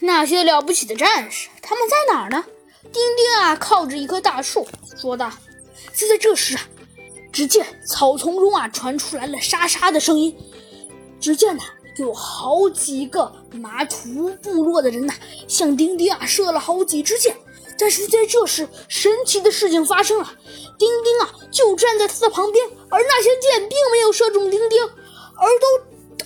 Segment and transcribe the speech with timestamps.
[0.00, 2.44] 那些了不起的战士，他们在哪儿呢？
[2.92, 4.66] 丁丁啊，靠着一棵大树
[4.96, 5.30] 说道。
[5.94, 6.62] 就在这时啊，
[7.32, 10.36] 只见草丛中啊传出来了沙沙的声音。
[11.20, 11.62] 只见呐，
[11.96, 15.14] 有好几个马图部落的人呐，
[15.48, 17.36] 向丁丁啊射了好几支箭。
[17.76, 20.32] 但是在这时，神奇的事情发生了，
[20.78, 25.66] 丁丁啊就站在他的旁边，而那些箭并没有射中丁丁，而都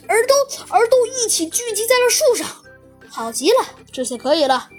[0.06, 0.34] 而都
[0.68, 2.46] 而都一起聚集在了树上。
[3.12, 3.58] 好极了，
[3.92, 4.70] 这下可以了。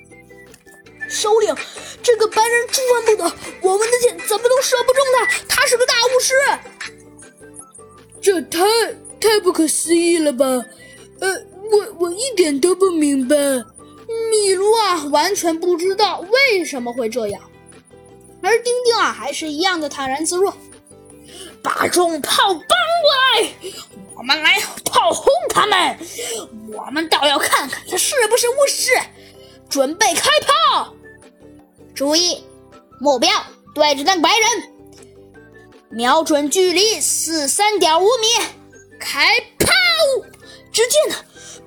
[1.07, 1.55] 首领，
[2.01, 3.23] 这个白人万万不得，
[3.61, 6.33] 我们的箭怎么都射不中他，他是个大巫师。
[8.19, 8.65] 这太
[9.19, 10.45] 太不可思议了吧？
[11.19, 11.29] 呃，
[11.71, 13.35] 我我一点都不明白。
[14.31, 17.41] 米卢啊，完全不知道为什么会这样，
[18.41, 20.51] 而丁丁啊，还是一样的坦然自若。
[21.61, 23.71] 把重炮搬过来，
[24.15, 25.97] 我们来炮轰他们。
[26.73, 28.91] 我们倒要看看他是不是巫师。
[29.69, 30.93] 准备开炮！
[31.95, 32.43] 注意，
[32.99, 33.29] 目标
[33.73, 34.47] 对着那个白人，
[35.89, 38.27] 瞄准距离四三点五米，
[38.99, 39.67] 开炮！
[40.71, 41.15] 只见呢，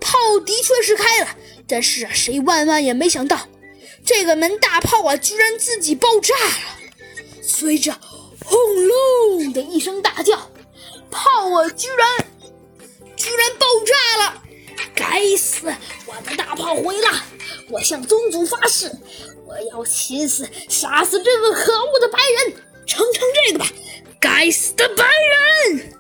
[0.01, 1.29] 炮的确是开了。
[1.67, 3.49] 但是啊，谁万万也没想到，
[4.05, 7.43] 这个门大炮啊，居然自己爆炸了。
[7.43, 7.93] 随着
[8.45, 10.37] 轰隆的一声大叫，
[11.11, 12.25] 炮啊，居然
[13.17, 13.67] 居然爆！
[15.17, 15.67] 该死，
[16.05, 17.09] 我的大炮毁了！
[17.71, 18.93] 我向宗主发誓，
[19.47, 22.55] 我要亲自杀死这个可恶的白人！
[22.87, 23.67] 尝尝这个吧，
[24.21, 25.95] 该死的白人！